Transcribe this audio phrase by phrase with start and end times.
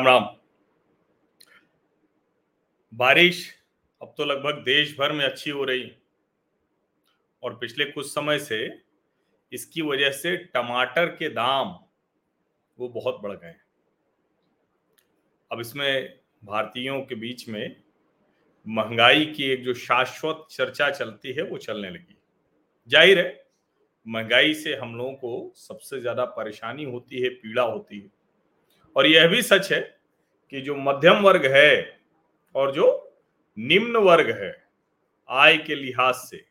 [0.00, 0.28] राम राम।
[2.92, 3.42] बारिश
[4.00, 5.90] अब तो लगभग देश भर में अच्छी हो रही।
[7.42, 8.58] और पिछले कुछ समय से
[9.52, 11.74] इसकी वजह से टमाटर के दाम
[12.78, 13.54] वो बहुत बढ़ गए
[15.50, 17.76] अब इसमें भारतीयों के बीच में
[18.66, 22.16] महँगाई की एक जो शाश्वत चर्चा चलती है वो चलने लगी।
[22.88, 23.44] ज़ाहिर है,
[24.06, 28.19] महँगाई से हम लोगों को सबसे ज़्यादा परेशानी होती है, पीड़ा होती है।
[28.96, 29.80] और यह भी सच है
[30.52, 31.98] कि जो मध्यम वर्ग है
[32.54, 32.86] और जो
[33.56, 34.52] निम्न वर्ग है
[35.28, 36.44] आय के लिहाज से,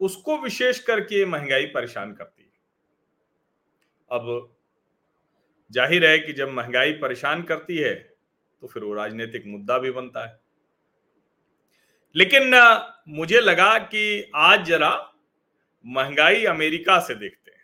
[0.00, 2.48] उसको विशेष करके महँगाई परेशान करती है।
[4.10, 4.52] अब
[5.70, 10.24] ज़ाहिर है कि जब महँगाई परेशान करती है तो फिर वो राजनीतिक मुद्दा भी बनता
[10.26, 10.38] है।
[12.14, 12.54] लेकिन
[13.10, 14.90] मुझे लगा कि आज जरा
[15.84, 17.55] महँगाई अमेरिका से देखते हैं।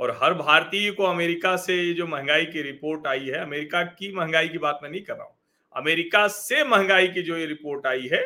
[0.00, 4.12] और हर भारतीय को अमेरिका से ये जो महँगाई की रिपोर्ट आई है, अमेरिका की
[4.14, 5.36] महँगाई की बात मैं नहीं कर रहा हूँ।
[5.74, 8.22] अमेरिका से महँगाई की जो ये रिपोर्ट आई है,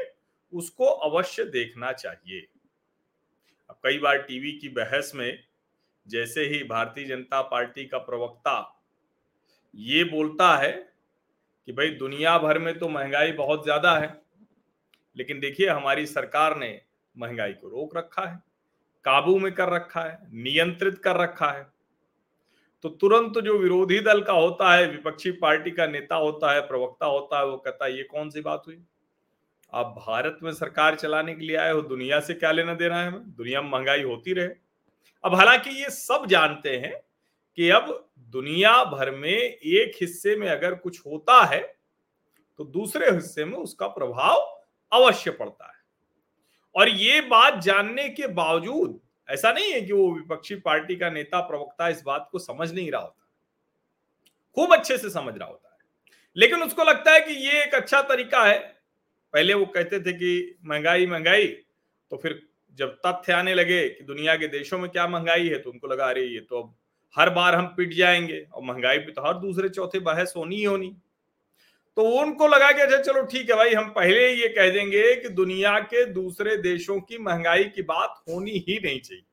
[0.53, 2.47] उसको अवश्य देखना चाहिए।
[3.71, 5.39] अब कई बार टीवी की बहस में
[6.07, 8.71] जैसे ही भारतीय जनता पार्टी का प्रवक्ता
[9.75, 10.73] ये बोलता है
[11.69, 14.17] कि भाई दुनिया भर में तो महँगाई बहुत ज़्यादा है,
[15.17, 16.81] लेकिन देखिए हमारी सरकार ने
[17.15, 18.39] महँगाई को रोक रखा है।
[19.05, 21.67] काबू में कर रखा है, नियंत्रित कर रखा है।
[22.83, 27.07] तो तुरंत जो विरोधी दल का होता है, विपक्षी पार्टी का नेता होता है, प्रवक्ता
[27.07, 28.79] होता है, वो कहता है, ये कौन सी बात हुई?
[29.73, 33.09] आप भारत में सरकार चलाने के लिए आए हो, दुनिया से क्या लेना देना है?
[33.09, 34.49] हमें दुनिया में महँगाई होती रहे।
[35.25, 36.95] अब हालाँकि ये सब जानते हैं
[37.59, 41.61] कि अब दुनिया भर में एक हिस्से में अगर कुछ होता है
[42.59, 44.37] तो दूसरे हिस्से में उसका प्रभाव
[44.93, 45.74] अवश्य पड़ता है।
[46.75, 51.41] और ये बात जानने के बावजूद, ऐसा नहीं है कि वो विपक्षी पार्टी का नेता,
[51.41, 53.21] प्रवक्ता इस बात को समझ नहीं रहा होता।
[54.57, 55.79] खूब अच्छे से समझ रहा होता है।
[56.37, 58.59] लेकिन उसको लगता है कि ये एक अच्छा तरीका है।
[59.33, 61.47] पहले वो कहते थे कि महँगाई महँगाई
[62.11, 62.43] तो फिर
[62.75, 66.07] जब तथ्य आने लगे कि दुनिया के देशों में क्या महँगाई है तो उनको लगा,
[66.07, 66.75] अरे, ये तो अब
[67.19, 70.65] हर बार हम पिट जाएँगे। और महँगाई पे तो हर दूसरे चौथे बहस होनी ही
[70.65, 70.97] होनी।
[71.97, 75.29] तो उनको लगा कि अच्छा चलो ठीक है भाई, हम पहले ये कह देंगे कि
[75.31, 79.25] दुनिया के दूसरे देशों की महँगाई की बात होनी ही नहीं चाहिए।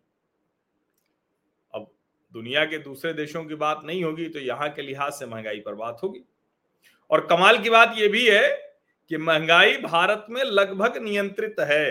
[1.73, 1.87] अब
[2.31, 5.75] दुनिया के दूसरे देशों की बात नहीं होगी तो यहाँ के लिहाज से महँगाई पर
[5.75, 6.23] बात होगी।
[7.11, 8.47] और कमाल की बात यह भी है
[9.11, 11.89] कि महँगाई भारत में लगभग नियंत्रित है।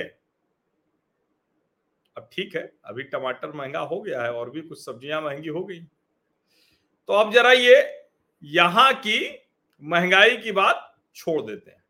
[2.16, 5.64] अब ठीक है, अभी टमाटर महँगा हो गया है और भी कुछ सब्ज़ियाँ महँगी हो
[5.64, 5.80] गई।
[7.08, 7.76] तो अब जरा ये
[8.42, 9.18] यहाँ की
[9.82, 11.84] महँगाई की बात छोड़ देते हैं।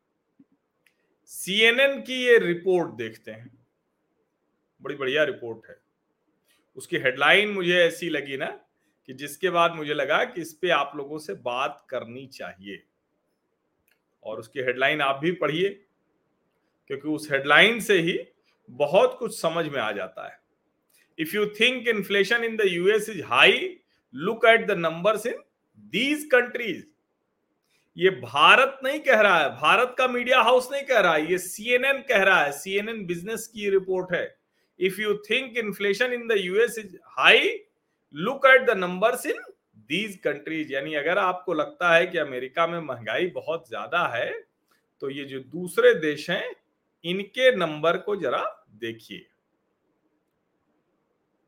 [1.25, 3.65] सीएनएन की ये रिपोर्ट देखते हैं।
[4.81, 5.81] बड़ी बढ़िया रिपोर्ट है।
[6.75, 8.45] उसकी हेडलाइन मुझे ऐसी लगी ना
[9.05, 12.83] कि जिसके बाद मुझे लगा कि इस पे आप लोगों से बात करनी चाहिए।
[14.23, 15.69] और उसकी हेडलाइन आप भी पढ़िए,
[16.87, 18.19] क्योंकि उस हेडलाइन से ही
[18.69, 20.39] बहुत कुछ समझ में आ जाता है।
[21.19, 23.79] If you think inflation in the US is high
[24.15, 25.43] look at the numbers in
[25.79, 26.85] these countries
[27.97, 31.37] ये भारत नहीं कह रहा है, भारत का मीडिया हाउस नहीं कह रहा है, ये
[31.37, 34.35] सीएनएन कह रहा है सीएनएन बिज़नेस की रिपोर्ट है।
[34.79, 37.49] If you think inflation in the US is high
[38.15, 39.41] look at the numbers in
[39.89, 44.31] these countries यानी अगर आपको लगता है कि अमेरिका में महँगाई बहुत ज़्यादा है
[45.01, 46.55] तो ये जो दूसरे देश हैं,
[47.03, 48.43] इनके नंबर को जरा
[48.75, 49.25] देखिए।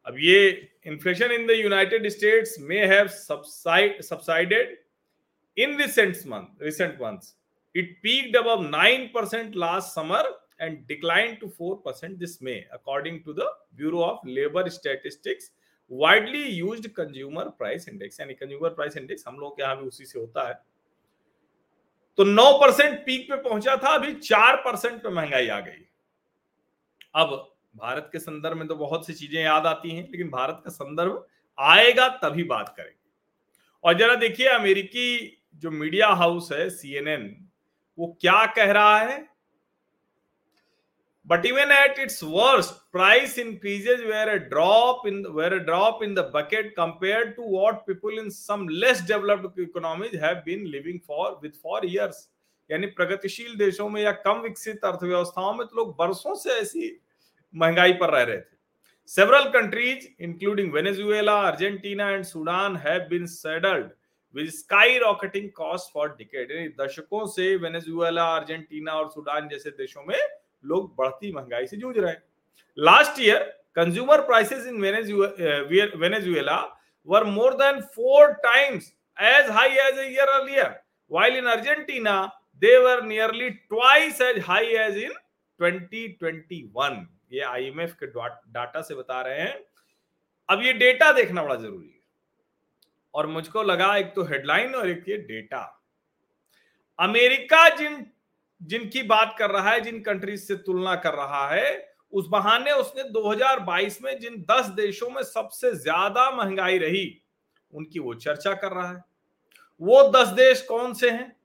[0.07, 0.49] अब ये
[0.87, 4.77] inflation in the United States में have subsided
[5.57, 7.35] in recent month recent months
[7.75, 10.23] it peaked above 9% last summer
[10.59, 15.51] and declined to 4% this may according to the bureau of labor statistics
[15.91, 20.05] widely used consumer price index यानी consumer price index हम लोग के यहाँ भी उसी
[20.05, 20.53] से होता है
[22.17, 25.85] तो 9 परसेंट पीक पे पहुँचा था अभी 4 परसेंट पे महँगाई आ गई
[27.15, 27.29] अब
[27.75, 31.25] भारत के संदर्भ में तो बहुत सी चीज़ें याद आती हैं लेकिन भारत का संदर्भ
[31.57, 33.01] आएगा तभी बात करेंगे
[33.83, 35.07] और जरा देखिए अमेरिकी
[35.55, 37.49] जो मीडिया हाउस है सीएनएन
[37.99, 39.29] वो क्या कह रहा है?
[41.27, 46.13] But even at its worst price increases were a drop in were a drop in
[46.13, 52.11] the bucket compare to what people in some less developed economies have
[52.71, 57.01] यानी प्रगतिशील देशों में या कम विकसित अर्थव्यवस्थाओं में तो लोग बरसों से ऐसी
[57.55, 58.53] महँगाई पर रह रहे थे।
[59.07, 63.27] Several countries, including Venezuela, Argentina, and Sudan, have been
[64.37, 66.77] saddled with skyrocketing costs for decades.
[66.79, 70.19] दशकों से वेनेजुएला अर्जेंटीना और सूडान जैसे देशों में
[70.65, 72.23] लोग बढ़ती महँगाई से जूझ रहे हैं
[72.77, 73.39] last year
[73.75, 74.81] consumer prices in
[75.97, 80.77] Venezuela were more than four times as high as a year earlier,
[81.07, 85.11] while in Argentina, they were nearly twice as high as in
[85.59, 87.07] 2021.
[87.33, 89.63] ये आईएमएफ के डाटा से बता रहे हैं
[90.49, 92.02] अब ये डेटा देखना बड़ा ज़रूरी है
[93.13, 95.81] और मुझको लगा एक तो हेडलाइन और एक ये डेटा।
[96.99, 98.05] अमेरिका जिन,
[98.61, 103.03] जिनकी बात कर रहा है, जिन कंट्रीज़ से तुलना कर रहा है, उस बहाने उसने
[103.03, 107.21] 2022 में जिन 10 देशों में सबसे ज़्यादा महँगाई रही,
[107.73, 109.03] उनकी वो चर्चा कर रहा है।
[109.81, 111.35] वो 10 देश कौन से हैं?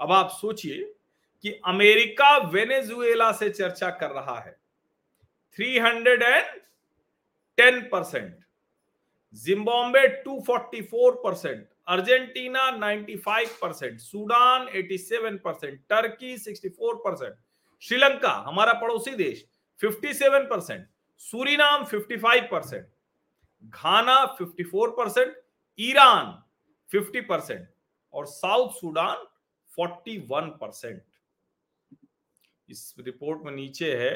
[0.00, 0.94] अब आप सोचिए
[1.42, 4.56] कि अमेरिका वेनेजुएला से चर्चा कर रहा है।
[5.58, 8.41] 310 percent.
[9.34, 17.34] Zimbabwe 244 percent Argentina 95 percent Sudan 87 percent Turkey 64 percent
[17.82, 19.44] Sri Lanka हमारा पड़ोसी देश
[19.80, 20.86] 57 percent
[21.20, 22.86] Suriname 55 percent
[23.64, 25.34] Ghana 54 percent
[25.78, 26.32] Iran
[26.90, 27.66] 50 percent
[28.14, 29.26] और साउथ सूडान
[29.78, 31.02] 41 परसेंट
[32.68, 34.14] इस रिपोर्ट में नीचे है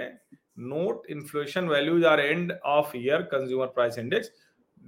[0.71, 4.31] note inflation values are end of year consumer price index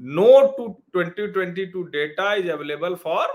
[0.00, 0.66] note to
[0.96, 3.26] 2022 data is available for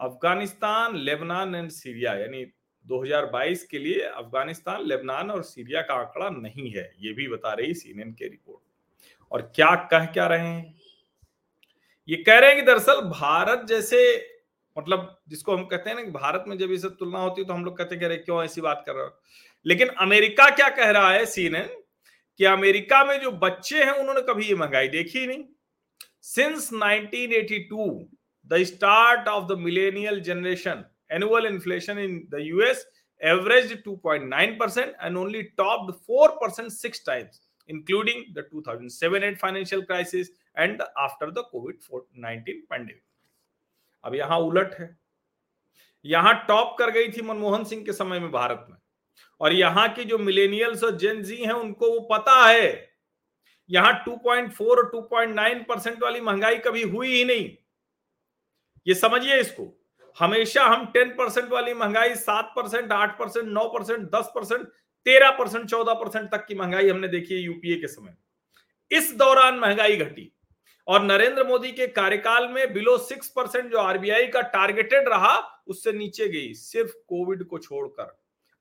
[0.00, 2.44] Afghanistan Lebanon and Syria यानी
[2.86, 7.74] 2022 के लिए Afghanistan Lebanon और Syria का आंकड़ा नहीं है। ये भी बता रही
[7.74, 8.60] सीएनएन के रिपोर्ट
[9.32, 10.74] और क्या कह क्या रहे हैं?
[12.08, 13.98] ये कह रहे हैं कि दरअसल भारत जैसे
[14.76, 17.64] मतलब जिसको हम कहते हैं ना भारत में जब इसे तुलना होती है तो हम
[17.64, 19.10] लोग कहते हैं क्यों ऐसी बात कर रहे हो?
[19.66, 21.68] लेकिन अमेरिका क्या कह रहा है सीएनएन
[22.40, 25.44] कि अमेरिका में जो बच्चे हैं उन्होंने कभी ये महँगाई देखी ही नहीं।
[26.26, 27.88] Since 1982
[28.46, 32.86] the start of the millennial generation annual inflation in the US
[33.20, 41.30] averaged 2.9% and only topped 4% six times, including the 2007-8 financial crisis and after
[41.30, 43.02] the covid-19 pandemic.
[44.04, 44.88] अब यहाँ उलट है।
[46.04, 48.76] यहाँ टॉप कर गई थी मनमोहन सिंह के समय में भारत में।
[49.40, 52.95] और यहाँ की जो मिलेनियल्स और जेन जी हैं, उनको वो पता है
[53.70, 57.50] यहाँ 2.4 और 2.9 परसेंट वाली महँगाई कभी हुई ही नहीं।
[58.86, 59.72] ये समझिए इसको।
[60.16, 64.66] हमेशा हम 10 परसेंट वाली महँगाई 7 परसेंट आठ परसेंट नौ परसेंट दस परसेंट
[65.06, 68.16] तेरह परसेंट चौदह परसेंट तक की महँगाई हमने देखी है यूपीए के समय।
[68.90, 70.32] इस दौरान महँगाई घटी
[70.86, 75.92] और नरेंद्र मोदी के कार्यकाल में बिलो सिक्स परसेंट जो आरबीआई का टारगेटेड रहा, उससे
[75.92, 78.16] नीचे गई, सिर्फ़ कोविड को छोड़कर।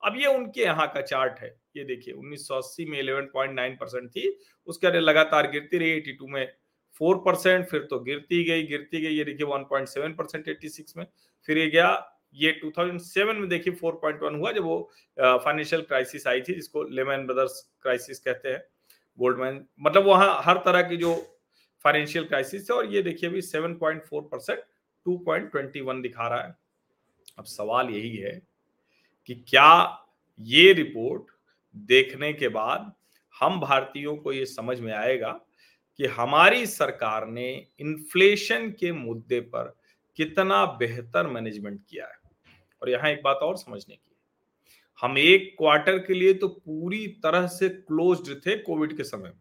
[0.05, 4.37] अब ये उनके यहाँ का चार्ट है। ये देखिए 1980 में 11.9 परसेंट थी,
[4.67, 6.47] उसके बाद लगातार गिरती रही 82 में
[7.01, 11.05] 4 परसेंट, फिर तो गिरती गई गिरती गई, ये देखिए 1.7 परसेंट एट्टी में,
[11.47, 11.89] फिर ये गया,
[12.35, 14.77] ये 2007 में देखिए 4.1 हुआ, जब वो
[15.17, 18.63] फाइनेंशियल क्राइसिस आई थी, जिसको लेमैन ब्रदर्स क्राइसिस कहते हैं
[19.19, 21.13] गोल्डमैन मतलब वहाँ हर तरह की जो
[21.85, 24.59] फाइनेंशियल क्राइसिस है, और ये देखिए अभी 7.4 परसेंट,
[25.05, 25.17] टू
[26.01, 26.55] दिखा रहा है।
[27.37, 28.41] अब सवाल यही है
[29.27, 30.01] कि क्या
[30.39, 31.23] ये रिपोर्ट
[31.75, 32.93] देखने के बाद
[33.41, 35.31] हम भारतीयों को ये समझ में आएगा
[35.97, 39.75] कि हमारी सरकार ने इन्फ्लेशन के मुद्दे पर
[40.15, 42.19] कितना बेहतर मैनेजमेंट किया है?
[42.81, 44.15] और यहाँ एक बात और समझने की
[45.01, 49.39] हम एक क्वार्टर के लिए तो पूरी तरह से क्लोज्ड थे कोविड के समय में।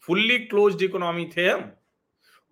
[0.00, 1.72] फुल्ली क्लोज्ड इकोनॉमी थे हम।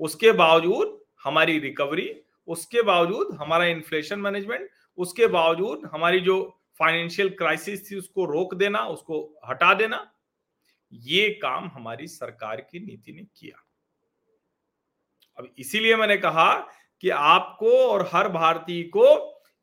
[0.00, 6.36] उसके बावजूद हमारी रिकवरी, उसके बावजूद हमारा इन्फ्लेशन मैनेजमेंट उसके बावजूद हमारी जो
[6.80, 10.06] फाइनेंशियल क्राइसिस थी, उसको रोक देना, उसको हटा देना,
[10.92, 13.64] ये काम हमारी सरकार की नीति ने किया।
[15.38, 16.54] अब इसीलिए मैंने कहा
[17.02, 19.06] कि आपको और हर भारतीय को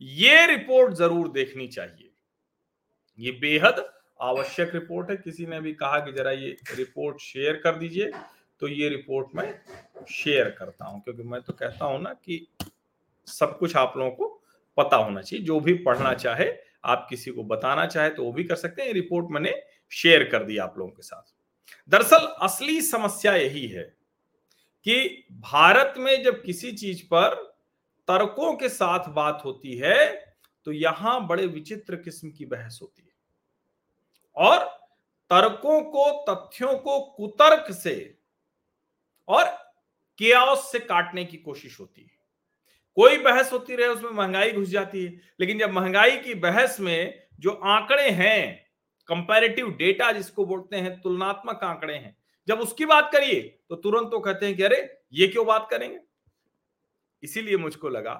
[0.01, 2.11] ये रिपोर्ट ज़रूर देखनी चाहिए।
[3.19, 3.85] ये बेहद
[4.19, 8.11] आवश्यक रिपोर्ट है। किसी ने भी कहा कि जरा ये रिपोर्ट शेयर कर दीजिए
[8.61, 9.53] तो ये रिपोर्ट मैं
[10.09, 12.47] शेयर करता हूँ, क्योंकि मैं तो कहता हूँ ना कि
[13.27, 14.36] सब कुछ आप लोगों को
[14.77, 16.51] पता होना चाहिए। जो भी पढ़ना चाहे,
[16.85, 19.53] आप किसी को बताना चाहे तो वो भी कर सकते हैं। रिपोर्ट मैंने
[19.91, 21.33] शेयर कर दी आप लोगों के साथ।
[21.89, 23.83] दरअसल असली समस्या यही है
[24.85, 27.35] कि भारत में जब किसी चीज़ पर
[28.07, 29.95] तर्कों के साथ बात होती है
[30.67, 33.15] तो यहाँ बड़े विचित्र किस्म की बहस होती है।
[34.37, 34.65] और
[35.31, 38.17] तर्कों को, तथ्यों को कुतर्क से
[39.27, 39.55] और
[40.19, 42.16] से काटने की कोशिश होती है।
[42.97, 47.23] कोई बहस होती रहे, उसमें महँगाई घुस जाती है। लेकिन जब महँगाई की बहस में
[47.39, 48.65] जो आंकड़े हैं
[49.09, 52.15] कंपैरेटिव डेटा जिसको बोलते हैं, तुलनात्मक आंकड़े हैं,
[52.47, 55.99] जब उसकी बात करिए तो तुरंत तो कहते हैं कि अरे, ये क्यों बात करेंगे?
[57.23, 58.13] इसीलिए मुझको लगा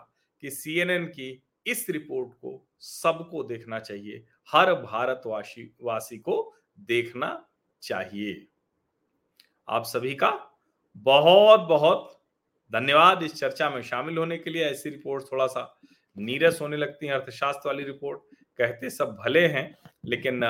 [0.44, 7.46] कि सीएनएन की इस रिपोर्ट को सबको देखना चाहिए, हर भारतवासी, वासी को देखना
[7.84, 8.46] चाहिए।
[9.68, 10.32] आप सभी का
[10.98, 12.17] बहुत बहुत
[12.74, 15.80] धन्यवाद इस चर्चा में शामिल होने के लिए, ऐसी रिपोर्ट थोड़ा सा
[16.18, 18.20] नीरस होने लगती है, अर्थशास्त्र वाली रिपोर्ट।
[18.58, 20.42] कहते सब भले हैं, लेकिन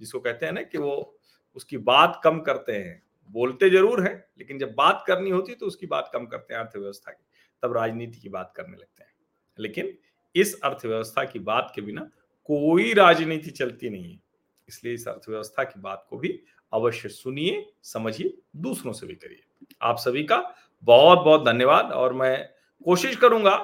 [0.00, 1.18] जिसको कहते हैं ना कि वो
[1.56, 5.86] उसकी बात कम करते हैं। बोलते ज़रूर हैं, लेकिन जब बात करनी होती तो उसकी
[5.86, 7.24] बात कम करते हैं अर्थव्यवस्था की।
[7.62, 9.12] तब राजनीति की बात करने लगते हैं।
[9.58, 9.98] लेकिन
[10.34, 12.10] इस अर्थव्यवस्था की बात के बिना
[12.44, 14.20] कोई राजनीति चलती नहीं है।
[14.68, 19.42] इसलिए इस अर्थव्यवस्था की बात को भी अवश्य सुनिए, समझिए, दूसरों से भी करिए।
[19.82, 20.36] आप सभी का
[20.84, 22.48] बहुत बहुत धन्यवाद और मैं
[22.84, 23.56] कोशिश करूँगा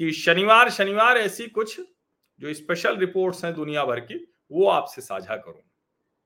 [0.00, 1.78] कि शनिवार शनिवार ऐसी कुछ
[2.40, 4.14] जो स्पेशल रिपोर्ट्स हैं दुनिया भर की,
[4.50, 5.62] वो आपसे साझा करूँ।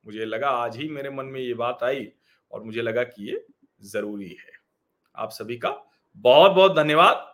[0.05, 2.07] मुझे लगा आज ही मेरे मन में ये बात आई
[2.51, 3.45] और मुझे लगा कि ये
[3.85, 4.53] ज़रूरी है।
[5.15, 5.71] आप सभी का
[6.17, 7.29] बहुत बहुत धन्यवाद।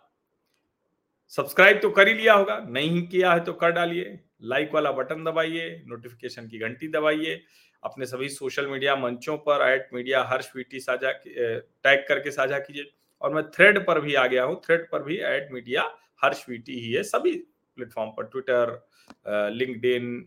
[1.33, 5.23] सब्सक्राइब तो कर ही लिया होगा, नहीं किया है तो कर डालिए। लाइक वाला बटन
[5.23, 7.41] दबाइए नोटिफिकेशन की घंटी दबाइए
[7.83, 12.91] अपने सभी सोशल मीडिया मंचों पर एट मीडिया हर स्वीटी साझा टैग करके साझा कीजिए।
[13.21, 15.83] और मैं थ्रेड पर भी आ गया हूँ। थ्रेड पर भी एट मीडिया
[16.23, 17.31] हर स्वीटी ही है। सभी
[17.77, 20.25] प्लेटफॉर्म पर ट्विटर लिंकड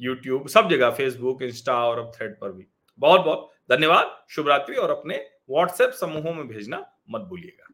[0.00, 2.66] यूट्यूब सब जगह फेसबुक इंस्टा और अब थ्रेड पर भी।
[3.00, 5.16] बहुत बहुत धन्यवाद। शुभरात्रि और अपने
[5.50, 7.68] व्हाट्सएप समूहों में भेजना मत भूलिएगा.